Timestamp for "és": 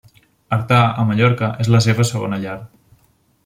1.65-1.71